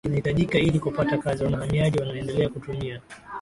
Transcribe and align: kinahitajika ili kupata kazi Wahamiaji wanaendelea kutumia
kinahitajika 0.05 0.57
ili 0.59 0.79
kupata 0.79 1.17
kazi 1.17 1.43
Wahamiaji 1.43 1.99
wanaendelea 1.99 2.49
kutumia 2.49 3.01